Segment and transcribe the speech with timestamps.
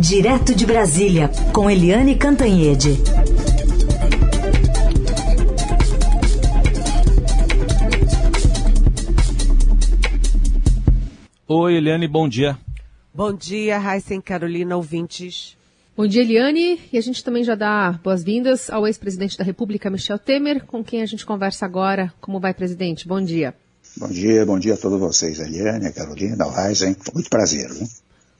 [0.00, 2.96] Direto de Brasília, com Eliane Cantanhede.
[11.46, 12.56] Oi, Eliane, bom dia.
[13.12, 15.54] Bom dia, Raíssa e Carolina, ouvintes.
[15.94, 16.80] Bom dia, Eliane.
[16.90, 21.02] E a gente também já dá boas-vindas ao ex-presidente da República, Michel Temer, com quem
[21.02, 22.10] a gente conversa agora.
[22.22, 23.06] Como vai, presidente?
[23.06, 23.54] Bom dia.
[23.98, 26.86] Bom dia, bom dia a todos vocês, Eliane, Carolina, Raíssa.
[27.12, 27.70] Muito prazer.
[27.70, 27.86] Hein?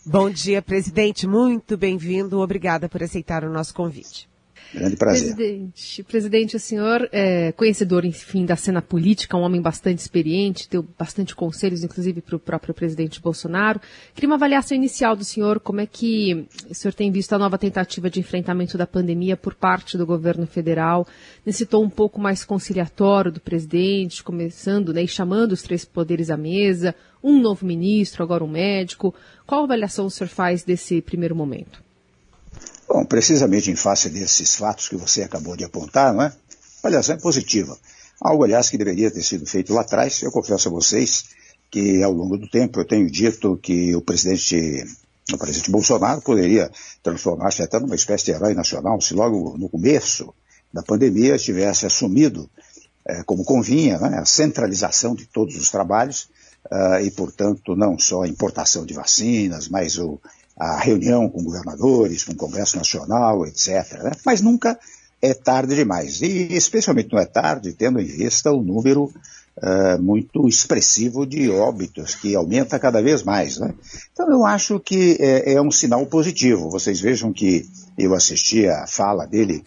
[0.05, 1.27] Bom dia, presidente.
[1.27, 2.41] Muito bem-vindo.
[2.41, 4.31] Obrigada por aceitar o nosso convite.
[4.73, 5.35] Grande prazer.
[5.35, 10.87] Presidente, presidente, o senhor é conhecedor, enfim, da cena política, um homem bastante experiente, deu
[10.97, 13.81] bastante conselhos, inclusive, para o próprio presidente Bolsonaro.
[14.15, 17.59] Queria uma avaliação inicial do senhor, como é que o senhor tem visto a nova
[17.59, 21.05] tentativa de enfrentamento da pandemia por parte do governo federal,
[21.45, 26.31] nesse tom um pouco mais conciliatório do presidente, começando né, e chamando os três poderes
[26.31, 29.15] à mesa, um novo ministro, agora um médico.
[29.51, 31.83] Qual avaliação o senhor faz desse primeiro momento?
[32.89, 36.27] Bom, precisamente em face desses fatos que você acabou de apontar, não é?
[36.27, 36.33] A
[36.79, 37.77] avaliação é positiva.
[38.21, 40.23] Algo, aliás, que deveria ter sido feito lá atrás.
[40.23, 41.31] Eu confesso a vocês
[41.69, 44.85] que, ao longo do tempo, eu tenho dito que o presidente,
[45.33, 46.71] o presidente Bolsonaro poderia
[47.03, 50.33] transformar-se até numa espécie de herói nacional se logo no começo
[50.73, 52.49] da pandemia tivesse assumido,
[53.05, 56.29] eh, como convinha, né, a centralização de todos os trabalhos
[56.71, 60.21] uh, e, portanto, não só a importação de vacinas, mas o
[60.61, 64.03] a reunião com governadores, com o Congresso Nacional, etc.
[64.03, 64.13] Né?
[64.27, 64.79] Mas nunca
[65.23, 66.21] é tarde demais.
[66.21, 72.15] E especialmente não é tarde, tendo em vista o número uh, muito expressivo de óbitos,
[72.15, 73.59] que aumenta cada vez mais.
[73.59, 73.73] Né?
[74.13, 76.69] Então eu acho que é, é um sinal positivo.
[76.69, 79.65] Vocês vejam que eu assisti a fala dele,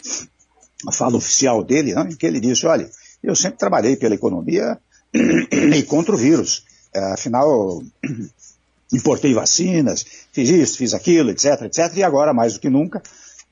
[0.87, 2.87] a fala oficial dele, né, em que ele disse, olha,
[3.23, 4.77] eu sempre trabalhei pela economia
[5.75, 6.65] e contra o vírus.
[7.13, 7.81] Afinal,
[8.93, 13.01] importei vacinas, fiz isso, fiz aquilo, etc, etc, e agora, mais do que nunca,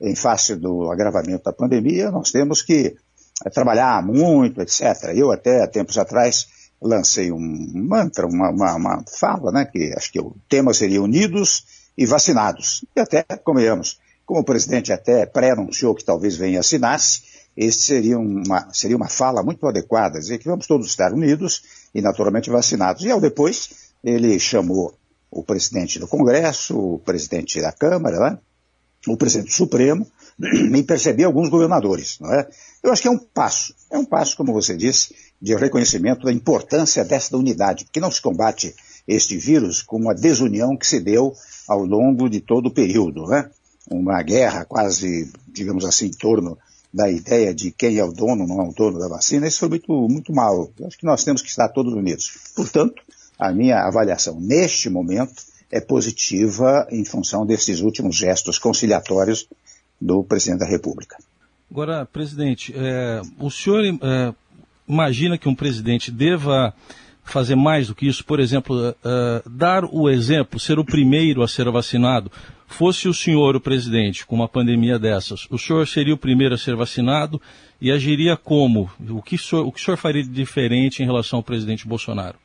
[0.00, 2.96] em face do agravamento da pandemia, nós temos que
[3.44, 5.12] é, trabalhar muito, etc.
[5.14, 6.48] Eu até, tempos atrás,
[6.80, 11.64] lancei um mantra, uma, uma, uma fala, né, que acho que o tema seria unidos
[11.96, 12.84] e vacinados.
[12.96, 17.22] E até, convenhamos, como o presidente até pré-anunciou que talvez venha assinar-se,
[17.56, 21.62] esse seria uma, seria uma fala muito adequada, dizer que vamos todos estar unidos
[21.94, 23.04] e naturalmente vacinados.
[23.04, 24.94] E ao depois, ele chamou
[25.30, 28.38] o presidente do Congresso, o presidente da Câmara, né?
[29.08, 30.06] o presidente do Supremo,
[30.76, 32.18] e perceber alguns governadores.
[32.20, 32.48] Não é?
[32.82, 36.32] Eu acho que é um passo, é um passo, como você disse, de reconhecimento da
[36.32, 38.74] importância desta unidade, porque não se combate
[39.06, 41.32] este vírus com uma desunião que se deu
[41.68, 43.26] ao longo de todo o período.
[43.26, 43.50] Né?
[43.90, 46.56] Uma guerra quase, digamos assim, em torno
[46.92, 49.68] da ideia de quem é o dono, não é o dono da vacina, isso foi
[49.70, 50.70] muito, muito mal.
[50.78, 52.32] Eu acho que nós temos que estar todos unidos.
[52.54, 53.02] Portanto,
[53.38, 59.48] a minha avaliação neste momento é positiva em função desses últimos gestos conciliatórios
[59.98, 61.16] do presidente da República.
[61.70, 64.34] Agora, presidente, é, o senhor é,
[64.86, 66.74] imagina que um presidente deva
[67.24, 68.22] fazer mais do que isso?
[68.24, 72.30] Por exemplo, é, dar o exemplo, ser o primeiro a ser vacinado?
[72.72, 76.58] Fosse o senhor o presidente com uma pandemia dessas, o senhor seria o primeiro a
[76.58, 77.40] ser vacinado
[77.78, 78.90] e agiria como?
[79.10, 81.86] O que o senhor, o, que o senhor faria de diferente em relação ao presidente
[81.86, 82.38] Bolsonaro?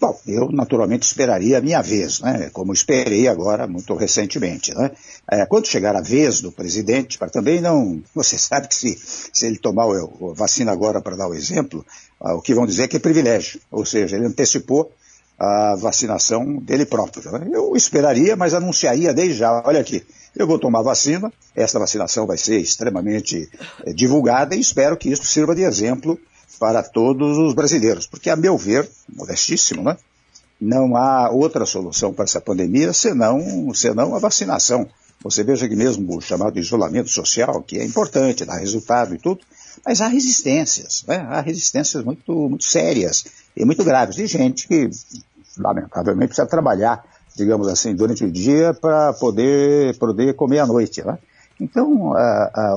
[0.00, 2.50] Bom, eu naturalmente esperaria a minha vez, né?
[2.52, 4.90] Como esperei agora muito recentemente, né?
[5.30, 8.98] É, quando chegar a vez do presidente, para também não, você sabe que se,
[9.32, 11.84] se ele tomar o, a vacina agora para dar o exemplo,
[12.20, 14.92] ah, o que vão dizer é que é privilégio, ou seja, ele antecipou
[15.38, 17.22] a vacinação dele próprio.
[17.52, 20.04] Eu esperaria, mas anunciaria desde já, olha aqui,
[20.34, 23.48] eu vou tomar vacina, essa vacinação vai ser extremamente
[23.84, 26.18] é, divulgada e espero que isso sirva de exemplo
[26.58, 29.96] para todos os brasileiros, porque, a meu ver, modestíssimo, né?
[30.58, 34.88] Não há outra solução para essa pandemia senão, senão a vacinação.
[35.22, 39.40] Você veja que mesmo o chamado isolamento social, que é importante, dá resultado e tudo,
[39.84, 41.26] mas há resistências, né?
[41.28, 43.24] há resistências muito, muito sérias
[43.56, 44.90] e muito graves de gente que,
[45.58, 47.04] lamentavelmente, precisa trabalhar,
[47.34, 51.04] digamos assim, durante o dia para poder, poder comer à noite.
[51.04, 51.18] Né?
[51.60, 52.12] Então,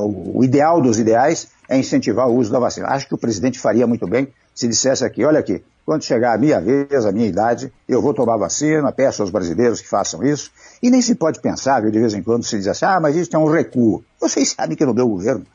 [0.05, 2.87] o ideal dos ideais é incentivar o uso da vacina.
[2.87, 4.27] Acho que o presidente faria muito bem
[4.59, 8.13] se dissesse aqui, olha aqui, quando chegar a minha vez, a minha idade, eu vou
[8.13, 10.51] tomar vacina, peço aos brasileiros que façam isso.
[10.83, 13.15] E nem se pode pensar, viu, de vez em quando se diz assim, ah, mas
[13.15, 14.03] isso é um recuo.
[14.19, 15.45] Vocês sabem que no meu governo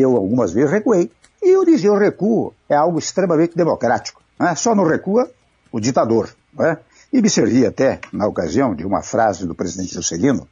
[0.00, 1.10] eu algumas vezes recuei.
[1.42, 4.22] E eu dizia, o recuo é algo extremamente democrático.
[4.38, 4.54] Né?
[4.54, 5.30] Só não recua
[5.72, 6.28] o ditador.
[6.52, 6.78] Né?
[7.12, 10.46] E me servia até, na ocasião, de uma frase do presidente Juscelino,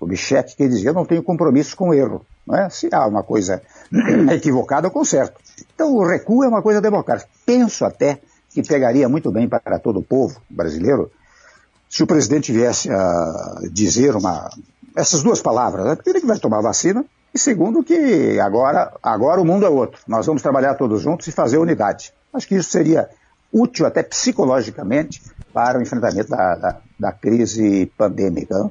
[0.00, 2.24] o Bichette, que dizia, eu não tenho compromisso com o erro.
[2.46, 2.68] Né?
[2.70, 3.62] Se há uma coisa
[4.32, 5.40] equivocada, eu conserto.
[5.74, 7.28] Então o recuo é uma coisa democrática.
[7.44, 8.20] Penso até
[8.50, 11.10] que pegaria muito bem para todo o povo brasileiro
[11.88, 14.50] se o presidente viesse a dizer uma,
[14.94, 15.84] essas duas palavras.
[15.84, 15.96] Né?
[15.96, 17.04] Primeiro que vai tomar vacina
[17.38, 20.00] e segundo que agora, agora o mundo é outro.
[20.08, 22.12] Nós vamos trabalhar todos juntos e fazer unidade.
[22.34, 23.08] Acho que isso seria
[23.52, 25.22] útil até psicologicamente
[25.54, 28.70] para o enfrentamento da, da, da crise pandêmica.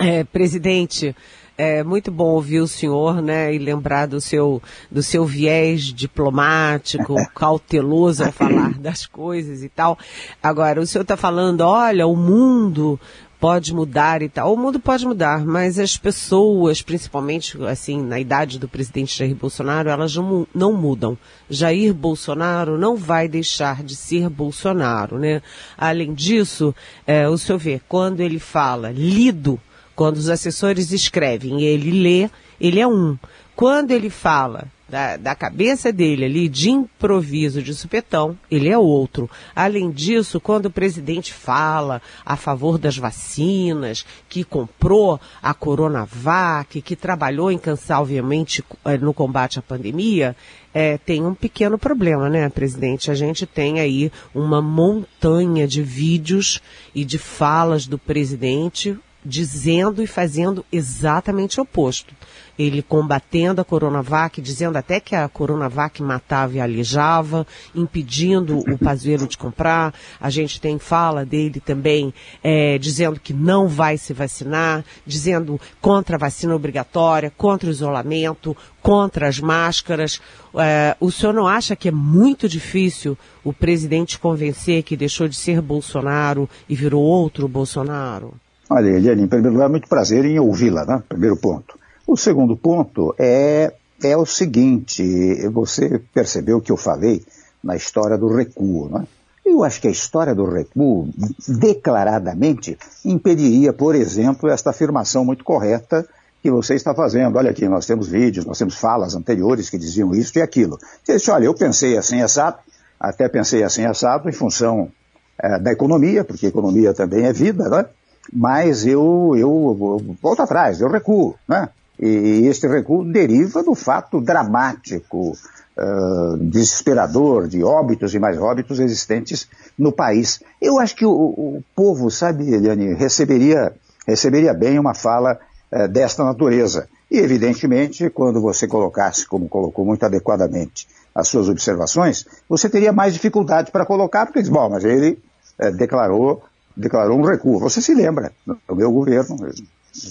[0.00, 1.14] É, presidente,
[1.56, 4.60] é muito bom ouvir o senhor, né, e lembrar do seu,
[4.90, 9.96] do seu viés diplomático, cauteloso ao falar das coisas e tal.
[10.42, 12.98] Agora, o senhor está falando, olha, o mundo
[13.40, 14.52] pode mudar e tal.
[14.52, 19.88] O mundo pode mudar, mas as pessoas, principalmente assim na idade do presidente Jair Bolsonaro,
[19.88, 21.16] elas não, não mudam.
[21.48, 25.42] Jair Bolsonaro não vai deixar de ser Bolsonaro, né?
[25.76, 26.74] Além disso,
[27.06, 29.60] é, o senhor vê, quando ele fala lido,
[29.94, 32.30] quando os assessores escrevem e ele lê,
[32.60, 33.16] ele é um.
[33.54, 39.28] Quando ele fala da, da cabeça dele ali, de improviso, de supetão, ele é outro.
[39.54, 46.96] Além disso, quando o presidente fala a favor das vacinas, que comprou a Coronavac, que
[46.96, 50.34] trabalhou incansavelmente eh, no combate à pandemia,
[50.72, 53.10] é, tem um pequeno problema, né, presidente?
[53.10, 56.60] A gente tem aí uma montanha de vídeos
[56.94, 58.98] e de falas do presidente
[59.28, 62.14] dizendo e fazendo exatamente o oposto
[62.58, 69.28] ele combatendo a Coronavac, dizendo até que a Coronavac matava e alijava, impedindo o Pazuello
[69.28, 69.94] de comprar.
[70.20, 76.16] A gente tem fala dele também é, dizendo que não vai se vacinar, dizendo contra
[76.16, 80.20] a vacina obrigatória, contra o isolamento, contra as máscaras.
[80.56, 85.36] É, o senhor não acha que é muito difícil o presidente convencer que deixou de
[85.36, 88.34] ser Bolsonaro e virou outro Bolsonaro?
[88.70, 91.02] Olha, Eliane, em primeiro lugar, muito prazer em ouvi-la, né?
[91.08, 91.78] Primeiro ponto.
[92.06, 93.72] O segundo ponto é,
[94.02, 97.24] é o seguinte, você percebeu que eu falei
[97.62, 99.06] na história do recuo, né?
[99.44, 101.08] Eu acho que a história do recuo,
[101.48, 106.06] declaradamente, impediria, por exemplo, esta afirmação muito correta
[106.42, 107.36] que você está fazendo.
[107.36, 110.78] Olha aqui, nós temos vídeos, nós temos falas anteriores que diziam isso e aquilo.
[111.02, 112.58] Você disse, olha, eu pensei assim assado,
[113.00, 114.90] até pensei assim assado em função
[115.38, 117.86] é, da economia, porque economia também é vida, né?
[118.32, 119.76] Mas eu, eu,
[120.08, 121.68] eu volto atrás, eu recuo, né?
[121.98, 125.32] E este recuo deriva do fato dramático,
[125.76, 130.40] uh, desesperador de óbitos e mais óbitos existentes no país.
[130.60, 133.72] Eu acho que o, o povo, sabe, Eliane, receberia,
[134.06, 135.40] receberia bem uma fala
[135.72, 136.88] uh, desta natureza.
[137.10, 143.12] E, evidentemente, quando você colocasse, como colocou muito adequadamente, as suas observações, você teria mais
[143.12, 145.18] dificuldade para colocar, porque diz, bom, mas ele
[145.58, 146.44] uh, declarou,
[146.78, 147.58] declarou um recuo.
[147.58, 149.52] Você se lembra, no meu governo, eu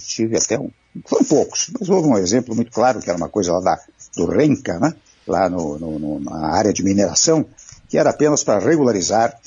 [0.06, 0.70] tive até um.
[1.06, 3.80] Foram poucos, mas houve um exemplo muito claro, que era uma coisa lá da,
[4.16, 4.94] do Renca, né?
[5.28, 7.46] lá no, no, na área de mineração,
[7.90, 9.38] que era apenas para regularizar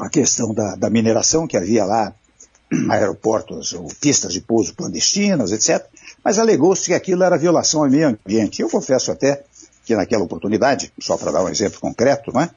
[0.00, 2.12] a questão da, da mineração, que havia lá
[2.90, 5.84] aeroportos ou pistas de pouso clandestinas, etc.
[6.22, 8.60] Mas alegou-se que aquilo era violação ao meio ambiente.
[8.60, 9.44] Eu confesso até
[9.84, 12.50] que naquela oportunidade, só para dar um exemplo concreto, né,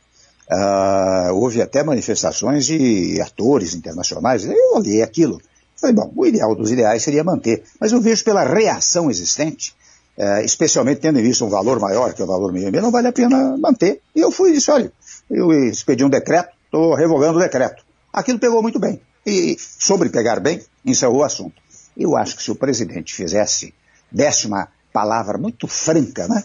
[0.51, 4.45] uh, houve até manifestações de atores internacionais.
[4.45, 5.41] Eu olhei aquilo
[5.81, 9.75] Falei, bom, o ideal dos ideais seria manter, mas eu vejo pela reação existente,
[10.15, 13.11] é, especialmente tendo em vista um valor maior que o valor mínimo, não vale a
[13.11, 13.99] pena manter.
[14.15, 14.93] E eu fui e disse, olha,
[15.27, 17.83] eu expedi um decreto, estou revogando o decreto.
[18.13, 19.01] Aquilo pegou muito bem.
[19.25, 21.59] E sobre pegar bem, encerrou o assunto.
[21.97, 23.73] Eu acho que se o presidente fizesse,
[24.11, 26.43] desse uma palavra muito franca, né,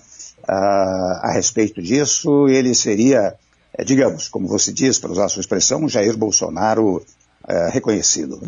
[0.48, 3.34] a, a respeito disso, ele seria,
[3.85, 7.04] digamos, como você diz, para usar a sua expressão, um Jair Bolsonaro
[7.49, 8.40] é, reconhecido.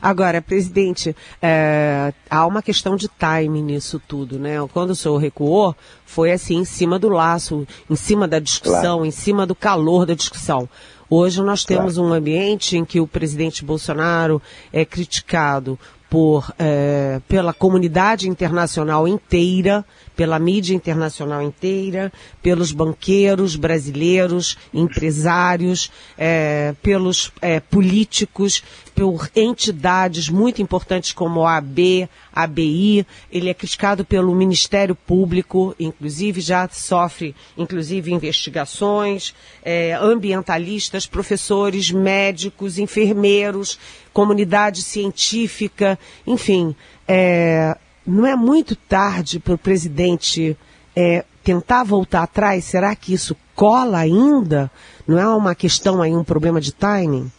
[0.00, 4.56] Agora, presidente, é, há uma questão de time nisso tudo, né?
[4.72, 9.06] Quando o senhor recuou, foi assim, em cima do laço, em cima da discussão, claro.
[9.06, 10.68] em cima do calor da discussão.
[11.08, 12.08] Hoje nós temos claro.
[12.08, 14.40] um ambiente em que o presidente Bolsonaro
[14.72, 19.84] é criticado por, é, pela comunidade internacional inteira,
[20.20, 22.12] pela mídia internacional inteira,
[22.42, 28.62] pelos banqueiros brasileiros, empresários, é, pelos é, políticos,
[28.94, 33.06] por entidades muito importantes como a AB, ABI.
[33.32, 42.78] Ele é criticado pelo Ministério Público, inclusive já sofre, inclusive investigações, é, ambientalistas, professores, médicos,
[42.78, 43.78] enfermeiros,
[44.12, 46.76] comunidade científica, enfim.
[47.08, 47.74] É,
[48.06, 50.56] não é muito tarde para o presidente
[50.94, 52.64] é, tentar voltar atrás?
[52.64, 54.70] Será que isso cola ainda?
[55.06, 57.30] Não é uma questão aí, um problema de timing?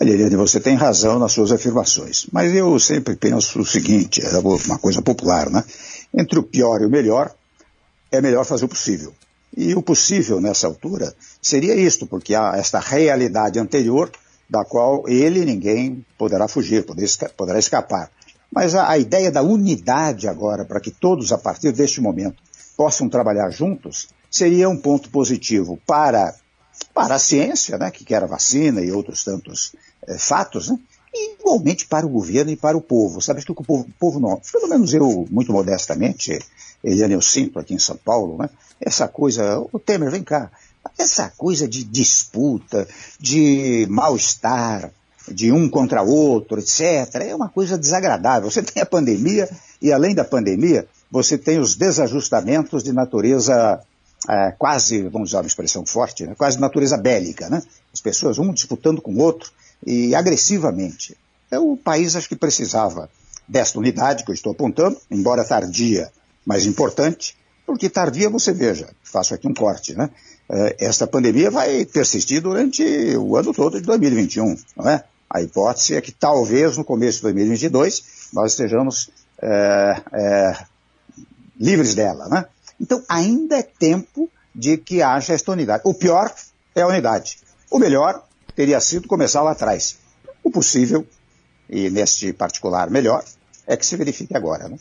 [0.00, 4.38] Olha, Eliane, você tem razão nas suas afirmações, mas eu sempre penso o seguinte, é
[4.38, 5.64] uma coisa popular, né?
[6.14, 7.34] Entre o pior e o melhor,
[8.12, 9.12] é melhor fazer o possível.
[9.56, 11.12] E o possível nessa altura
[11.42, 14.10] seria isto, porque há esta realidade anterior
[14.48, 16.86] da qual ele ninguém poderá fugir,
[17.36, 18.10] poderá escapar
[18.50, 22.42] Mas a, a ideia da unidade agora, para que todos, a partir deste momento,
[22.76, 26.34] possam trabalhar juntos, seria um ponto positivo para,
[26.94, 29.74] para a ciência, né, que quer a vacina e outros tantos
[30.06, 30.78] é, fatos, né,
[31.12, 33.20] e igualmente para o governo e para o povo.
[33.20, 36.38] Sabe que o povo, o povo não, pelo menos eu, muito modestamente,
[36.82, 38.48] Eliane, eu sinto aqui em São Paulo, né,
[38.80, 40.50] essa coisa, o Temer, vem cá,
[40.96, 42.86] essa coisa de disputa,
[43.18, 44.92] de mal-estar,
[45.32, 48.50] de um contra outro, etc., é uma coisa desagradável.
[48.50, 49.48] Você tem a pandemia
[49.80, 53.80] e, além da pandemia, você tem os desajustamentos de natureza
[54.28, 57.62] é, quase, vamos usar uma expressão forte, né, quase natureza bélica, né?
[57.92, 59.50] As pessoas, um disputando com o outro
[59.86, 61.16] e agressivamente.
[61.50, 63.08] É o país, acho que precisava
[63.46, 66.10] desta unidade que eu estou apontando, embora tardia,
[66.44, 70.10] mas importante, porque tardia, você veja, faço aqui um corte, né?
[70.50, 72.82] É, esta pandemia vai persistir durante
[73.16, 75.04] o ano todo de 2021, não é?
[75.30, 80.64] A hipótese é que talvez no começo de 2022 nós estejamos é, é,
[81.58, 82.46] livres dela, né?
[82.80, 85.82] Então, ainda é tempo de que haja esta unidade.
[85.84, 86.32] O pior
[86.74, 87.38] é a unidade.
[87.70, 88.22] O melhor
[88.54, 89.98] teria sido começar lá atrás.
[90.42, 91.06] O possível,
[91.68, 93.24] e neste particular melhor,
[93.66, 94.68] é que se verifique agora.
[94.68, 94.78] Né?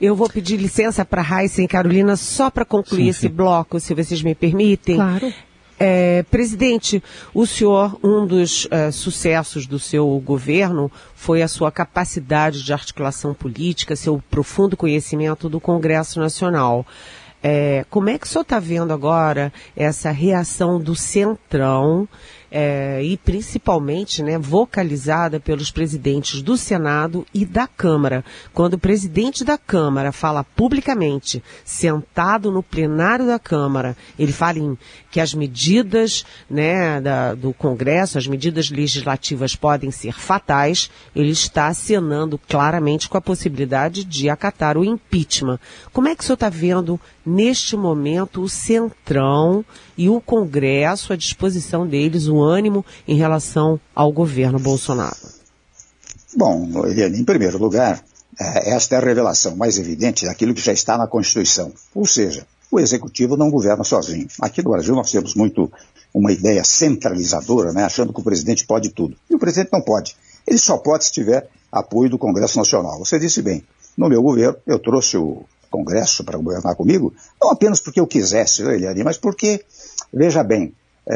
[0.00, 3.28] Eu vou pedir licença para Raíssa e Carolina só para concluir sim, esse sim.
[3.28, 4.96] bloco, se vocês me permitem.
[4.96, 5.32] Claro.
[5.78, 7.02] É, presidente,
[7.32, 13.34] o senhor, um dos é, sucessos do seu governo foi a sua capacidade de articulação
[13.34, 16.86] política, seu profundo conhecimento do Congresso Nacional.
[17.42, 22.08] É, como é que o senhor está vendo agora essa reação do Centrão
[22.56, 28.24] é, e principalmente né, vocalizada pelos presidentes do Senado e da Câmara.
[28.52, 34.78] Quando o presidente da Câmara fala publicamente, sentado no plenário da Câmara, ele fala em
[35.10, 41.66] que as medidas né, da, do Congresso, as medidas legislativas podem ser fatais, ele está
[41.66, 45.58] acenando claramente com a possibilidade de acatar o impeachment.
[45.92, 49.64] Como é que o senhor está vendo neste momento o Centrão
[49.96, 55.16] e o Congresso à disposição deles, o ânimo em relação ao governo Bolsonaro?
[56.36, 58.02] Bom, Eliane, em primeiro lugar,
[58.40, 61.72] é, esta é a revelação mais evidente daquilo que já está na Constituição.
[61.94, 64.26] Ou seja, o executivo não governa sozinho.
[64.40, 65.70] Aqui no Brasil nós temos muito
[66.12, 69.16] uma ideia centralizadora, né, achando que o presidente pode tudo.
[69.30, 70.16] E o presidente não pode.
[70.46, 72.98] Ele só pode se tiver apoio do Congresso Nacional.
[72.98, 73.64] Você disse bem,
[73.96, 78.62] no meu governo eu trouxe o Congresso para governar comigo, não apenas porque eu quisesse,
[78.62, 79.64] Eliane, mas porque,
[80.12, 80.72] veja bem,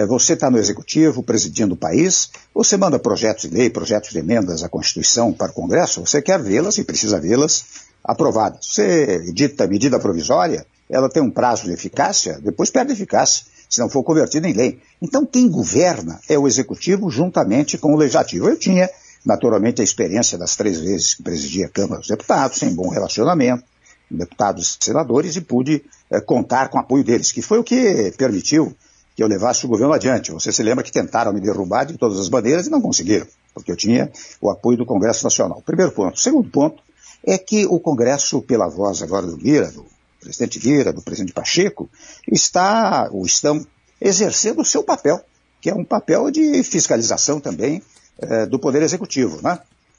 [0.07, 4.62] você está no Executivo, presidindo o país, você manda projetos de lei, projetos de emendas
[4.62, 7.64] à Constituição para o Congresso, você quer vê-las e precisa vê-las
[8.04, 8.66] aprovadas.
[8.66, 13.88] Você edita medida provisória, ela tem um prazo de eficácia, depois perde eficácia, se não
[13.88, 14.80] for convertida em lei.
[15.00, 18.49] Então, quem governa é o Executivo juntamente com o Legislativo.
[18.49, 18.88] Eu tinha,
[19.25, 23.64] naturalmente, a experiência das três vezes que presidi a Câmara dos Deputados, sem bom relacionamento,
[24.11, 28.12] deputados e senadores e pude é, contar com o apoio deles, que foi o que
[28.16, 28.75] permitiu
[29.18, 30.30] que eu levasse o governo adiante.
[30.30, 33.72] Você se lembra que tentaram me derrubar de todas as bandeiras e não conseguiram, porque
[33.72, 35.60] eu tinha o apoio do Congresso Nacional.
[35.66, 36.20] Primeiro ponto.
[36.20, 36.80] Segundo ponto
[37.25, 39.84] é que o Congresso, pela voz agora do Lira, do
[40.20, 41.90] presidente Lira, do presidente Pacheco,
[42.30, 43.66] está, ou estão,
[44.00, 45.20] exercendo o seu papel,
[45.60, 47.82] que é um papel de fiscalização também
[48.20, 49.58] é, do Poder Executivo, né?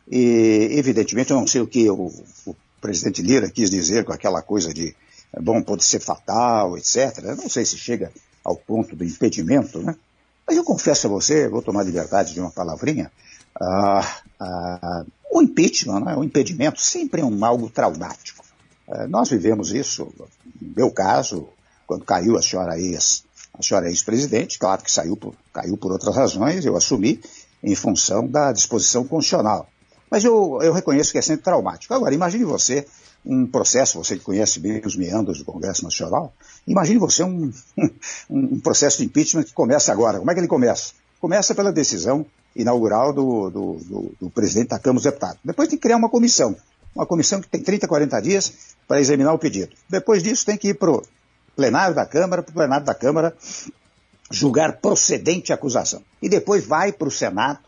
[0.10, 2.10] E, evidentemente, eu não sei o que o,
[2.46, 4.96] o presidente Lira quis dizer com aquela coisa de,
[5.34, 7.18] é bom, pode ser fatal, etc.
[7.22, 9.96] Eu não sei se chega ao ponto do impedimento, né?
[10.48, 13.12] Mas eu confesso a você, vou tomar liberdade de uma palavrinha,
[13.62, 18.44] ah, ah, o impeachment, né, o impedimento, sempre é um algo traumático.
[18.88, 20.12] Ah, nós vivemos isso,
[20.60, 21.48] no meu caso,
[21.86, 26.16] quando caiu a senhora ex, a senhora ex-presidente, claro que saiu por, caiu por outras
[26.16, 27.22] razões, eu assumi
[27.62, 29.68] em função da disposição constitucional.
[30.10, 31.94] Mas eu, eu reconheço que é sempre traumático.
[31.94, 32.88] Agora, imagine você
[33.26, 36.34] um processo, você que conhece bem os meandros do Congresso Nacional,
[36.66, 37.52] imagine você um,
[38.30, 40.20] um, processo de impeachment que começa agora.
[40.20, 40.94] Como é que ele começa?
[41.20, 45.40] Começa pela decisão inaugural do, do, do, do presidente da Câmara dos Deputados.
[45.44, 46.56] Depois tem que criar uma comissão.
[46.96, 48.54] Uma comissão que tem 30, 40 dias
[48.88, 49.76] para examinar o pedido.
[49.88, 51.04] Depois disso tem que ir para o
[51.56, 53.36] plenário da Câmara, para o plenário da Câmara
[54.32, 56.02] julgar procedente a acusação.
[56.22, 57.60] E depois vai para o Senado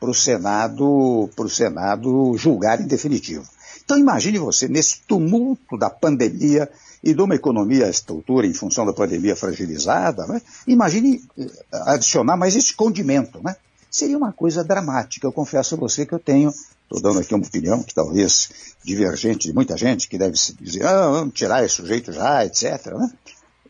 [0.00, 3.44] para o Senado, para o Senado julgar em definitivo.
[3.88, 6.70] Então imagine você, nesse tumulto da pandemia
[7.02, 10.42] e de uma economia estrutura em função da pandemia fragilizada, né?
[10.66, 11.46] imagine eh,
[11.86, 13.56] adicionar mais esse condimento, né?
[13.90, 15.26] Seria uma coisa dramática.
[15.26, 18.50] Eu confesso a você que eu tenho, estou dando aqui uma opinião que talvez
[18.84, 22.88] divergente de muita gente, que deve se dizer, ah, vamos tirar esse sujeito já, etc.
[22.88, 23.10] Né?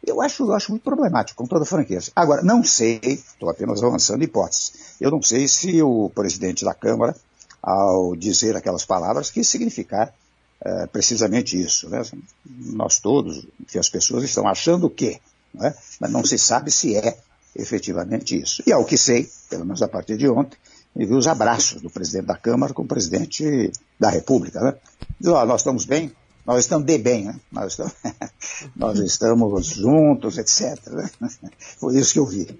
[0.04, 2.10] Eu acho, eu acho muito problemático, com toda franqueza.
[2.16, 7.14] Agora, não sei, estou apenas avançando hipóteses, eu não sei se o presidente da Câmara
[7.62, 10.12] ao dizer aquelas palavras que significar
[10.60, 11.88] é, precisamente isso.
[11.88, 12.02] Né?
[12.46, 15.20] Nós todos, que as pessoas estão achando que,
[15.60, 15.74] é?
[16.00, 17.18] mas não se sabe se é
[17.54, 18.62] efetivamente isso.
[18.66, 20.58] E ao que sei, pelo menos a partir de ontem,
[20.94, 24.60] me vi os abraços do presidente da Câmara com o presidente da República.
[24.60, 24.74] Né?
[25.20, 26.12] Diz, nós estamos bem,
[26.44, 27.38] nós estamos de bem, né?
[27.52, 27.94] nós, estamos,
[28.74, 30.78] nós estamos juntos, etc.
[30.88, 31.10] Né?
[31.78, 32.58] Foi isso que eu vi.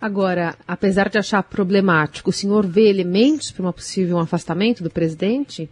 [0.00, 5.70] Agora, apesar de achar problemático, o senhor vê elementos para um possível afastamento do presidente?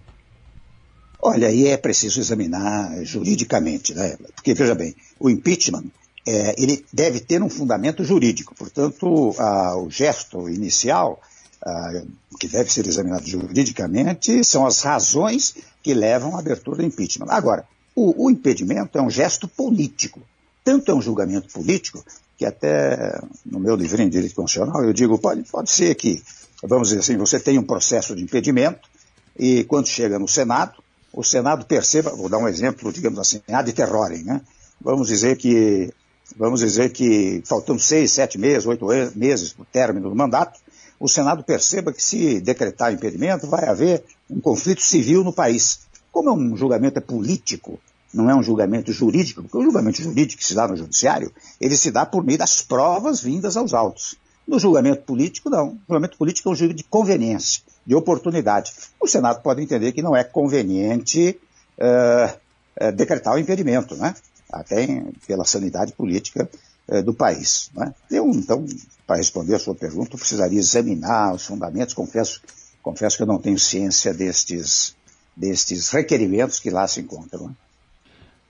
[1.21, 4.17] Olha, aí é preciso examinar juridicamente, né?
[4.35, 5.85] Porque, veja bem, o impeachment,
[6.27, 8.55] é, ele deve ter um fundamento jurídico.
[8.55, 11.21] Portanto, a, o gesto inicial,
[11.63, 12.03] a,
[12.39, 17.27] que deve ser examinado juridicamente, são as razões que levam à abertura do impeachment.
[17.29, 20.21] Agora, o, o impedimento é um gesto político.
[20.65, 22.03] Tanto é um julgamento político
[22.37, 26.23] que até no meu livrinho de direito constitucional eu digo, pode, pode ser que,
[26.63, 28.89] vamos dizer assim, você tem um processo de impedimento
[29.39, 33.73] e quando chega no Senado, o Senado perceba, vou dar um exemplo, digamos assim, ad
[33.73, 34.41] terrorem, né?
[34.81, 35.93] Vamos dizer que,
[36.37, 40.59] vamos dizer que faltam seis, sete meses, oito meses para o término do mandato,
[40.99, 45.81] o Senado perceba que se decretar impedimento vai haver um conflito civil no país.
[46.11, 47.79] Como é um julgamento político,
[48.15, 51.77] não é um julgamento jurídico, porque o julgamento jurídico que se dá no judiciário, ele
[51.77, 54.17] se dá por meio das provas vindas aos autos.
[54.47, 55.69] No julgamento político, não.
[55.69, 58.73] O julgamento político é um julgamento de conveniência, de oportunidade.
[59.01, 61.39] O Senado pode entender que não é conveniente
[61.79, 64.15] uh, decretar o impedimento, né?
[64.53, 64.87] até
[65.27, 66.49] pela sanidade política
[66.89, 67.71] uh, do país.
[67.75, 67.95] Né?
[68.11, 68.65] Eu, então,
[69.07, 71.95] para responder a sua pergunta, precisaria examinar os fundamentos.
[71.95, 72.43] Confesso,
[72.83, 74.95] confesso que eu não tenho ciência destes,
[75.35, 77.49] destes requerimentos que lá se encontram.
[77.49, 77.55] Né?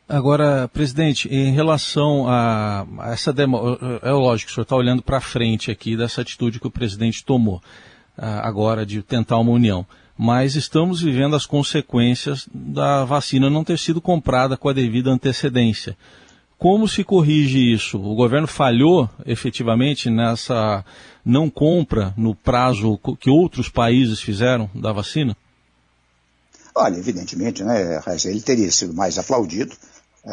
[0.09, 5.71] Agora, presidente, em relação a, essa demo, é lógico, o senhor está olhando para frente
[5.71, 7.63] aqui dessa atitude que o presidente tomou
[8.17, 9.87] agora de tentar uma união.
[10.17, 15.97] Mas estamos vivendo as consequências da vacina não ter sido comprada com a devida antecedência.
[16.57, 17.99] Como se corrige isso?
[17.99, 20.85] O governo falhou efetivamente nessa
[21.25, 25.37] não compra no prazo que outros países fizeram da vacina?
[26.77, 29.75] Olha, evidentemente, né, ele teria sido mais aplaudido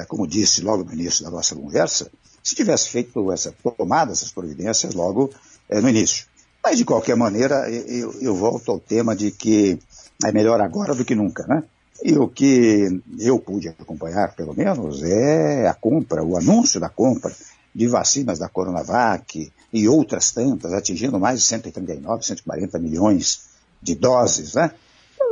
[0.07, 2.09] como disse logo no início da nossa conversa,
[2.43, 5.29] se tivesse feito essa tomada essas providências logo
[5.69, 6.25] é, no início.
[6.63, 9.79] Mas, de qualquer maneira, eu, eu, volto ao tema de que
[10.23, 11.63] é melhor agora do que nunca, né?
[12.03, 17.35] E o que eu pude acompanhar, pelo menos, é a compra, o anúncio da compra
[17.73, 23.41] de vacinas da Coronavac e outras tantas, atingindo mais de 139, 140 milhões
[23.81, 24.71] de doses, né?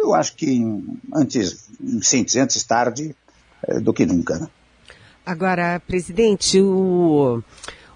[0.01, 0.61] Eu acho que
[1.13, 1.69] antes,
[2.01, 3.18] sim, antes tarde, é,
[3.81, 4.37] do que nunca.
[4.37, 4.47] Né?
[5.25, 7.43] Agora, presidente, o,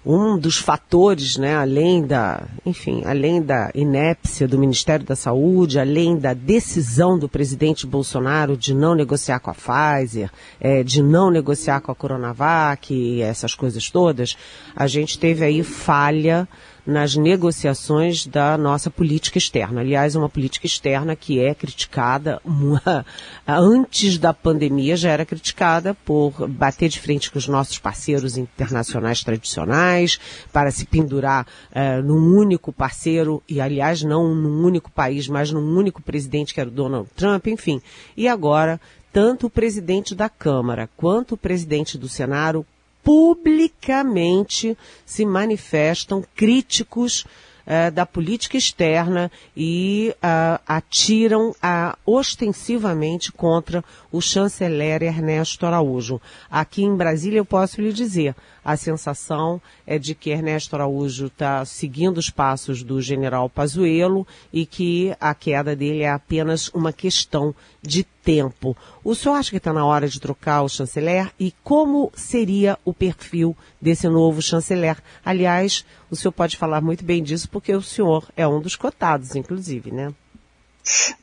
[0.06, 6.18] um dos fatores, né, além da, enfim, além da inépcia do Ministério da Saúde, além
[6.18, 11.80] da decisão do presidente Bolsonaro de não negociar com a Pfizer, é, de não negociar
[11.80, 14.36] com a Coronavac, essas coisas todas,
[14.76, 16.46] a gente teve aí falha
[16.86, 19.80] nas negociações da nossa política externa.
[19.80, 22.40] Aliás, uma política externa que é criticada,
[23.46, 29.22] antes da pandemia já era criticada por bater de frente com os nossos parceiros internacionais
[29.22, 30.18] tradicionais,
[30.52, 35.76] para se pendurar uh, num único parceiro, e aliás, não num único país, mas num
[35.76, 37.80] único presidente que era o Donald Trump, enfim.
[38.16, 38.80] E agora,
[39.12, 42.66] tanto o presidente da Câmara quanto o presidente do Senado
[43.04, 47.24] publicamente se manifestam críticos
[47.66, 56.20] uh, da política externa e uh, atiram uh, ostensivamente contra o chanceler Ernesto Araújo.
[56.50, 58.34] Aqui em Brasília eu posso lhe dizer,
[58.64, 64.64] a sensação é de que Ernesto Araújo está seguindo os passos do general Pazuello e
[64.64, 68.76] que a queda dele é apenas uma questão de tempo.
[69.04, 71.30] O senhor acha que está na hora de trocar o chanceler?
[71.38, 74.96] E como seria o perfil desse novo chanceler?
[75.24, 79.36] Aliás, o senhor pode falar muito bem disso porque o senhor é um dos cotados,
[79.36, 80.12] inclusive, né?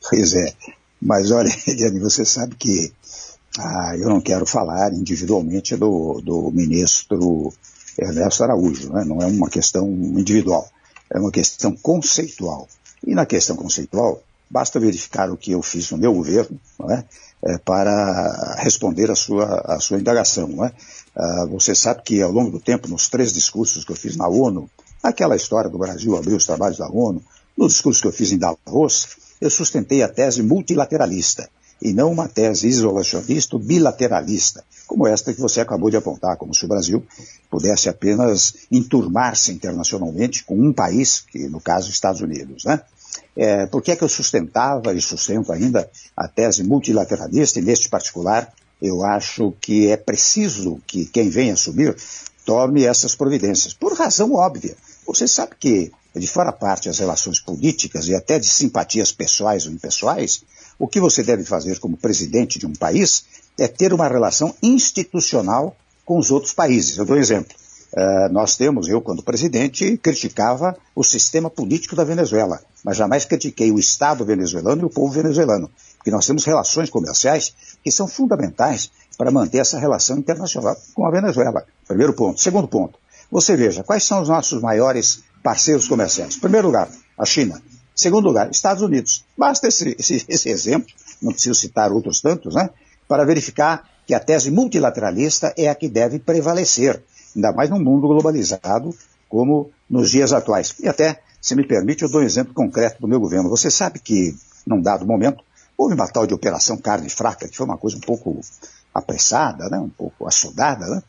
[0.08, 0.52] Pois é.
[1.00, 2.92] Mas olha, Eliane, você sabe que
[3.58, 7.52] ah, eu não quero falar individualmente do, do ministro
[7.98, 9.04] Ernesto Araújo, né?
[9.04, 10.66] não é uma questão individual,
[11.10, 12.66] é uma questão conceitual.
[13.06, 16.58] E na questão conceitual, basta verificar o que eu fiz no meu governo
[16.90, 17.04] é?
[17.44, 20.64] É, para responder a sua, a sua indagação.
[20.64, 20.72] É?
[21.14, 24.28] Ah, você sabe que ao longo do tempo, nos três discursos que eu fiz na
[24.28, 24.70] ONU,
[25.02, 27.22] aquela história do Brasil abrir os trabalhos da ONU,
[27.56, 29.08] no discurso que eu fiz em Davos,
[29.40, 31.50] eu sustentei a tese multilateralista
[31.82, 36.54] e não uma tese isolacionista ou bilateralista, como esta que você acabou de apontar, como
[36.54, 37.04] se o Brasil
[37.50, 42.64] pudesse apenas enturmar-se internacionalmente com um país, que no caso Estados Unidos.
[42.64, 42.80] Né?
[43.36, 47.88] É, por que é que eu sustentava e sustento ainda a tese multilateralista e neste
[47.88, 51.96] particular eu acho que é preciso que quem vem assumir
[52.44, 54.76] tome essas providências, por razão óbvia.
[55.06, 59.72] Você sabe que, de fora parte as relações políticas e até de simpatias pessoais ou
[59.72, 60.42] impessoais,
[60.82, 63.24] o que você deve fazer como presidente de um país
[63.56, 66.98] é ter uma relação institucional com os outros países.
[66.98, 67.54] Eu dou um exemplo.
[67.92, 73.70] Uh, nós temos, eu quando presidente, criticava o sistema político da Venezuela, mas jamais critiquei
[73.70, 78.90] o Estado venezuelano e o povo venezuelano, porque nós temos relações comerciais que são fundamentais
[79.16, 81.64] para manter essa relação internacional com a Venezuela.
[81.86, 82.40] Primeiro ponto.
[82.40, 82.98] Segundo ponto,
[83.30, 86.36] você veja, quais são os nossos maiores parceiros comerciais?
[86.36, 87.62] Primeiro lugar, a China.
[87.94, 89.24] Segundo lugar, Estados Unidos.
[89.36, 90.88] Basta esse, esse, esse exemplo,
[91.20, 92.70] não preciso citar outros tantos, né?
[93.06, 97.02] Para verificar que a tese multilateralista é a que deve prevalecer,
[97.34, 98.94] ainda mais num mundo globalizado
[99.28, 100.74] como nos dias atuais.
[100.80, 103.48] E até, se me permite, eu dou um exemplo concreto do meu governo.
[103.48, 104.34] Você sabe que,
[104.66, 105.44] num dado momento,
[105.76, 108.40] houve uma tal de Operação Carne Fraca, que foi uma coisa um pouco
[108.94, 109.78] apressada, né?
[109.78, 111.02] um pouco assodada, né?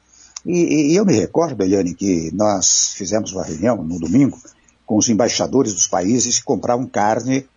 [0.46, 4.38] E, e, eu me recordo, Eliane, que nós fizemos uma reunião no domingo
[4.86, 7.48] com os embaixadores dos países que compravam carne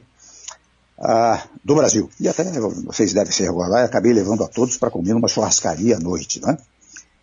[0.99, 2.09] ah, do Brasil.
[2.21, 2.45] E até
[2.85, 6.41] vocês devem ser agora lá, acabei levando a todos para comer numa churrascaria à noite.
[6.41, 6.57] Né?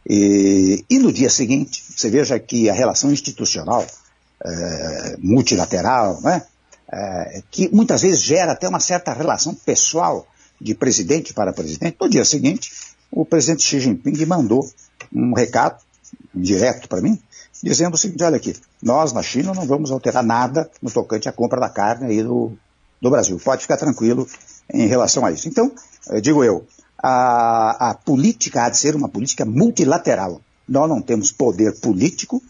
[0.07, 3.85] E, e, no dia seguinte, você veja que a relação institucional,
[4.45, 6.43] é, multilateral, né?
[6.91, 10.27] É, que muitas vezes gera até uma certa relação pessoal
[10.61, 11.97] de presidente para presidente.
[11.99, 12.71] No dia seguinte,
[13.09, 14.69] o presidente Xi Jinping mandou
[15.11, 15.81] um recado
[16.35, 17.19] direto para mim,
[17.61, 21.31] dizendo o seguinte, olha aqui, nós na China não vamos alterar nada no tocante à
[21.31, 22.53] compra da carne aí do,
[23.01, 23.39] do Brasil.
[23.43, 24.27] Pode ficar tranquilo
[24.73, 25.47] em relação a isso.
[25.47, 25.71] Então,
[26.09, 26.65] eh, digo eu,
[26.97, 30.41] a, a política há de ser uma política multilateral.
[30.67, 32.41] Nós não temos poder político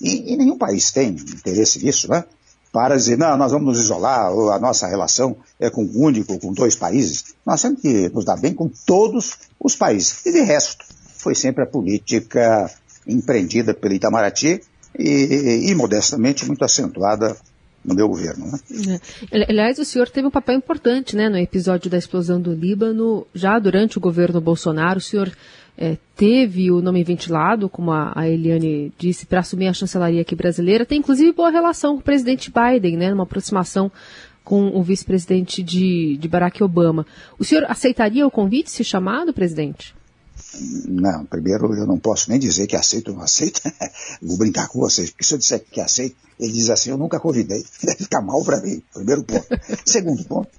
[0.00, 2.24] e, e nenhum país tem interesse nisso, né?
[2.72, 6.52] Para dizer, não, nós vamos nos isolar, a nossa relação é com um único, com
[6.52, 7.34] dois países.
[7.44, 10.24] Nós temos que nos dar bem com todos os países.
[10.24, 10.84] E de resto,
[11.18, 12.70] foi sempre a política
[13.10, 14.60] empreendida pelo Itamaraty
[14.98, 17.36] e, e, modestamente muito acentuada
[17.84, 18.46] no meu governo.
[18.86, 19.00] Né?
[19.32, 19.46] É.
[19.48, 23.58] Aliás, o senhor teve um papel importante né, no episódio da explosão do Líbano, já
[23.58, 24.98] durante o governo Bolsonaro.
[24.98, 25.32] O senhor
[25.78, 30.34] é, teve o nome ventilado, como a, a Eliane disse, para assumir a chancelaria aqui
[30.34, 30.84] brasileira.
[30.84, 33.90] Tem inclusive boa relação com o presidente Biden, né, numa aproximação
[34.44, 37.06] com o vice-presidente de, de Barack Obama.
[37.38, 39.94] O senhor aceitaria o convite, se chamado, presidente?
[40.86, 43.60] Não, primeiro eu não posso nem dizer que aceito ou não aceito.
[44.20, 47.20] Vou brincar com vocês, porque se eu disser que aceito, ele diz assim, eu nunca
[47.20, 47.64] convidei.
[47.82, 48.82] Deve ficar mal para mim.
[48.92, 49.46] Primeiro ponto.
[49.84, 50.50] Segundo ponto.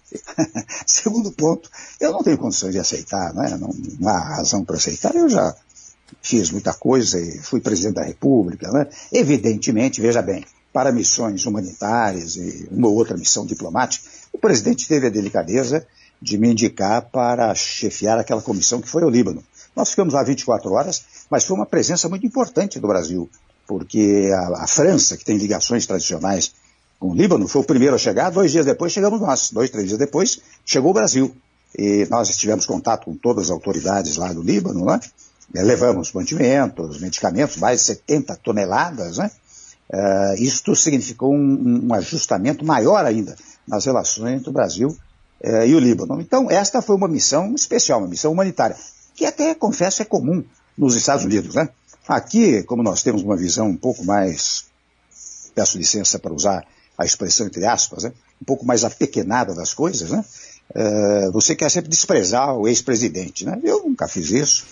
[0.86, 3.58] Segundo ponto, eu não tenho condições de aceitar, né?
[3.60, 5.16] não, não há razão para aceitar.
[5.16, 5.56] Eu já
[6.22, 8.72] fiz muita coisa e fui presidente da República.
[8.72, 8.88] Né?
[9.12, 15.08] Evidentemente, veja bem, para missões humanitárias e uma ou outra missão diplomática, o presidente teve
[15.08, 15.86] a delicadeza
[16.22, 19.44] de me indicar para chefiar aquela comissão que foi ao Líbano.
[19.76, 23.30] Nós ficamos lá 24 horas, mas foi uma presença muito importante do Brasil,
[23.68, 26.54] porque a, a França, que tem ligações tradicionais
[27.00, 29.88] com o Líbano, foi o primeiro a chegar, dois dias depois chegamos nós, dois, três
[29.88, 31.34] dias depois chegou o Brasil.
[31.78, 35.00] E nós tivemos contato com todas as autoridades lá do Líbano, né?
[35.54, 39.32] levamos mantimentos, medicamentos, mais de 70 toneladas, né?
[39.94, 43.36] Uh, isto significou um, um, ajustamento maior ainda
[43.68, 46.22] nas relações entre o Brasil uh, e o Líbano.
[46.22, 48.78] Então, esta foi uma missão especial, uma missão humanitária
[49.22, 50.44] que até, confesso, é comum
[50.76, 51.70] nos Estados Unidos, né?
[52.08, 54.66] Aqui, como nós temos uma visão um pouco mais,
[55.54, 56.66] peço licença para usar
[56.98, 58.14] a expressão entre aspas, né?
[58.42, 60.26] um pouco mais apequenada das coisas, né?
[60.74, 63.60] Uh, você quer sempre desprezar o ex-presidente, né?
[63.64, 64.66] Eu nunca fiz isso.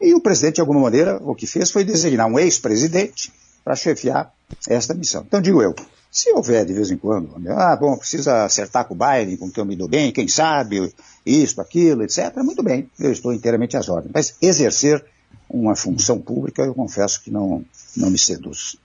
[0.00, 3.30] E o presidente, de alguma maneira, o que fez foi designar um ex-presidente
[3.62, 4.32] para chefiar
[4.66, 5.24] esta missão.
[5.26, 5.74] Então, digo eu,
[6.10, 9.62] se houver de vez em quando, ah, bom, precisa acertar com o Biden, com quem
[9.62, 10.92] eu me dou bem, quem sabe,
[11.24, 14.10] isto, aquilo, etc., muito bem, eu estou inteiramente às ordens.
[14.12, 15.04] Mas exercer
[15.48, 17.64] uma função pública, eu confesso que não,
[17.96, 18.76] não me seduz.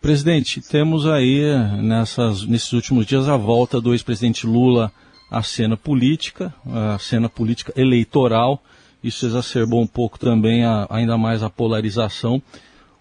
[0.00, 1.42] Presidente, temos aí
[1.80, 4.92] nessas, nesses últimos dias a volta do ex-presidente Lula
[5.30, 8.62] à cena política, à cena política eleitoral.
[9.02, 12.42] Isso exacerbou um pouco também a, ainda mais a polarização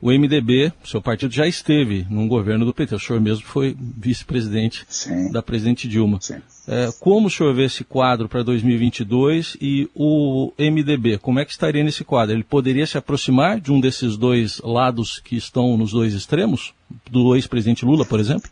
[0.01, 2.95] o MDB, seu partido, já esteve num governo do PT.
[2.95, 4.85] O senhor mesmo foi vice-presidente
[5.31, 6.19] da presidente Dilma.
[6.67, 11.51] É, como o senhor vê esse quadro para 2022 e o MDB, como é que
[11.51, 12.35] estaria nesse quadro?
[12.35, 16.73] Ele poderia se aproximar de um desses dois lados que estão nos dois extremos?
[17.09, 18.49] Do ex-presidente Lula, por exemplo?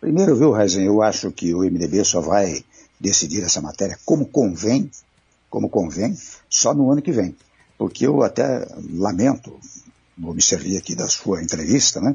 [0.00, 2.64] Primeiro, viu, Raizen, eu acho que o MDB só vai
[3.00, 4.88] decidir essa matéria como convém,
[5.50, 6.16] como convém,
[6.48, 7.34] só no ano que vem.
[7.76, 9.58] Porque eu até lamento
[10.40, 12.14] servir aqui da sua entrevista, né?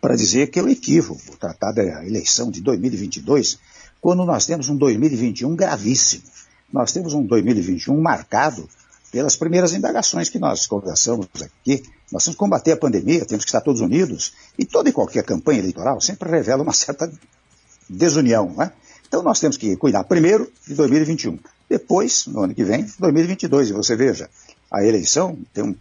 [0.00, 3.58] para dizer que é o equívoco tratar da eleição de 2022,
[4.00, 6.22] quando nós temos um 2021 gravíssimo.
[6.72, 8.68] Nós temos um 2021 marcado
[9.10, 11.82] pelas primeiras indagações que nós conversamos aqui.
[12.12, 15.24] Nós temos que combater a pandemia, temos que estar todos unidos, e toda e qualquer
[15.24, 17.10] campanha eleitoral sempre revela uma certa
[17.88, 18.52] desunião.
[18.54, 18.70] Né?
[19.06, 23.70] Então nós temos que cuidar primeiro de 2021, depois, no ano que vem, 2022.
[23.70, 24.28] E você veja,
[24.70, 25.74] a eleição tem um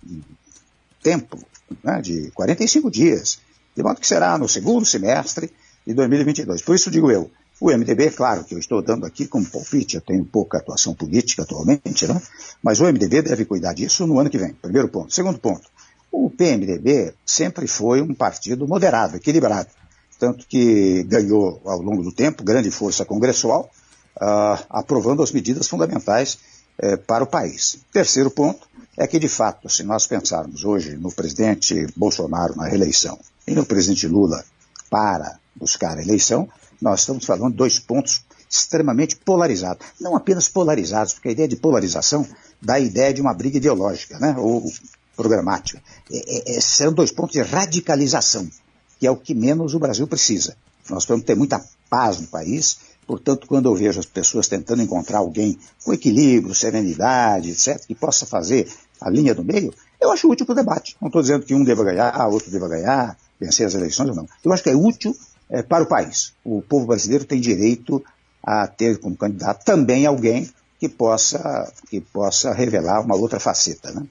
[1.08, 1.40] tempo
[1.82, 3.40] né, de 45 dias,
[3.74, 5.50] de modo que será no segundo semestre
[5.86, 6.62] de 2022.
[6.62, 10.02] Por isso digo eu, o MDB, claro que eu estou dando aqui como palpite, eu
[10.02, 12.22] tenho pouca atuação política atualmente, né?
[12.62, 14.54] mas o MDB deve cuidar disso no ano que vem.
[14.54, 15.14] Primeiro ponto.
[15.14, 15.70] Segundo ponto,
[16.12, 19.70] o PMDB sempre foi um partido moderado, equilibrado,
[20.20, 23.72] tanto que ganhou ao longo do tempo grande força congressual,
[24.18, 26.38] uh, aprovando as medidas fundamentais
[26.84, 27.80] uh, para o país.
[27.92, 33.20] Terceiro ponto é que, de fato, se nós pensarmos hoje no presidente Bolsonaro na reeleição
[33.48, 34.44] e no presidente Lula
[34.90, 36.50] para buscar a eleição,
[36.82, 39.86] nós estamos falando de dois pontos extremamente polarizados.
[40.00, 42.28] Não apenas polarizados, porque a ideia de polarização
[42.62, 44.36] dá a ideia de uma briga ideológica, né?
[44.38, 44.72] ou
[45.16, 45.82] programática.
[46.12, 48.50] É, é, é são dois pontos de radicalização,
[49.00, 50.56] que é o que menos o Brasil precisa.
[50.90, 55.20] Nós vamos ter muita paz no país, portanto, quando eu vejo as pessoas tentando encontrar
[55.20, 58.68] alguém com equilíbrio, serenidade, etc., que possa fazer
[59.00, 60.96] a linha do meio, eu acho útil para o debate.
[61.02, 64.28] Não estou dizendo que um deva ganhar, outro deva ganhar, vencer as eleições ou não.
[64.44, 65.16] Eu acho que é útil
[65.50, 66.34] é, para o país.
[66.44, 68.04] O povo brasileiro tem direito
[68.44, 73.92] a ter como candidato também alguém que possa, que possa revelar uma outra faceta.
[73.92, 74.06] Né?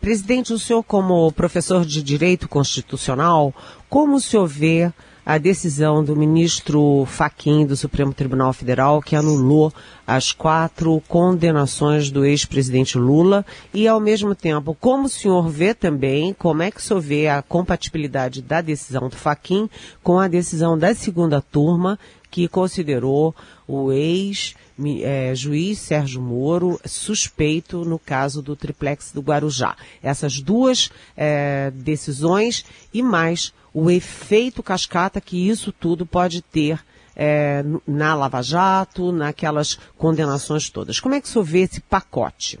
[0.00, 3.54] Presidente, o senhor, como professor de Direito Constitucional,
[3.90, 4.92] como o senhor vê
[5.26, 9.72] a decisão do ministro Faquim do Supremo Tribunal Federal que anulou
[10.06, 16.32] as quatro condenações do ex-presidente Lula e, ao mesmo tempo, como o senhor vê também,
[16.32, 19.68] como é que o senhor vê a compatibilidade da decisão do Faquim
[20.00, 21.98] com a decisão da segunda turma
[22.30, 23.34] que considerou
[23.66, 29.74] o ex-juiz é, Sérgio Moro suspeito no caso do triplex do Guarujá.
[30.00, 36.82] Essas duas é, decisões e mais o efeito cascata que isso tudo pode ter
[37.14, 40.98] é, na Lava Jato, naquelas condenações todas.
[40.98, 42.58] Como é que o senhor vê esse pacote?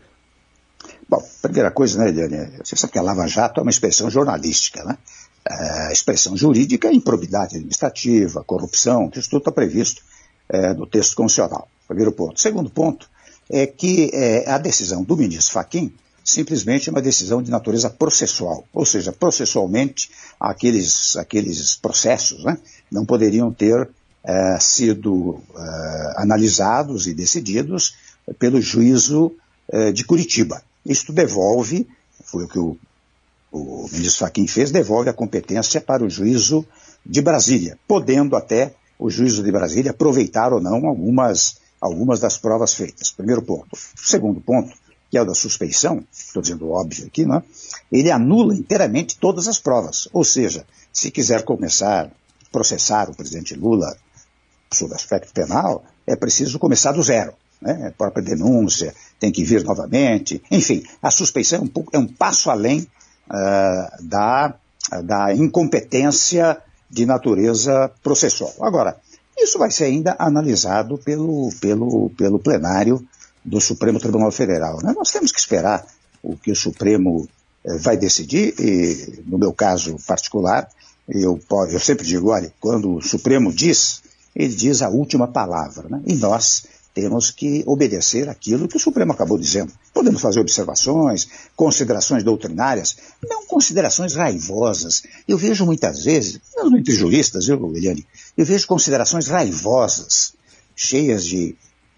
[1.08, 4.84] Bom, primeira coisa, né, Eliane, você sabe que a Lava Jato é uma expressão jornalística,
[4.84, 4.98] né?
[5.48, 10.02] É, expressão jurídica improbidade administrativa, corrupção, isso tudo está previsto
[10.50, 11.66] é, no texto constitucional.
[11.88, 12.38] Primeiro ponto.
[12.38, 13.08] Segundo ponto
[13.48, 15.94] é que é, a decisão do ministro Fachin
[16.26, 20.10] simplesmente uma decisão de natureza processual, ou seja, processualmente
[20.40, 22.58] aqueles, aqueles processos né,
[22.90, 23.88] não poderiam ter
[24.24, 27.94] é, sido é, analisados e decididos
[28.40, 29.32] pelo juízo
[29.68, 30.60] é, de Curitiba.
[30.84, 31.88] Isto devolve,
[32.24, 32.76] foi o que o,
[33.52, 36.66] o ministro Fachin fez, devolve a competência para o juízo
[37.04, 42.74] de Brasília, podendo até o juízo de Brasília aproveitar ou não algumas, algumas das provas
[42.74, 43.12] feitas.
[43.12, 43.78] Primeiro ponto.
[43.94, 44.74] Segundo ponto,
[45.10, 47.42] que é o da suspeição, estou dizendo óbvio aqui, né?
[47.90, 50.08] ele anula inteiramente todas as provas.
[50.12, 52.10] Ou seja, se quiser começar a
[52.50, 53.96] processar o presidente Lula
[54.72, 57.34] sob aspecto penal, é preciso começar do zero.
[57.60, 57.88] Né?
[57.88, 60.42] A própria denúncia tem que vir novamente.
[60.50, 64.54] Enfim, a suspeição é um, pouco, é um passo além uh, da,
[65.04, 66.58] da incompetência
[66.90, 68.54] de natureza processual.
[68.60, 68.96] Agora,
[69.38, 73.06] isso vai ser ainda analisado pelo, pelo, pelo plenário
[73.46, 74.78] do Supremo Tribunal Federal.
[74.82, 74.92] Né?
[74.94, 75.86] Nós temos que esperar
[76.22, 77.28] o que o Supremo
[77.64, 80.68] eh, vai decidir, e no meu caso particular,
[81.08, 84.02] eu, eu sempre digo, olha, quando o Supremo diz,
[84.34, 86.02] ele diz a última palavra, né?
[86.04, 89.70] e nós temos que obedecer aquilo que o Supremo acabou dizendo.
[89.92, 95.02] Podemos fazer observações, considerações doutrinárias, não considerações raivosas.
[95.28, 100.32] Eu vejo muitas vezes, mesmo entre juristas, eu, Eliane, eu vejo considerações raivosas,
[100.74, 101.54] cheias de